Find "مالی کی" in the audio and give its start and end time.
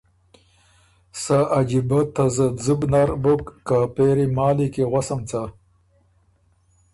4.35-4.83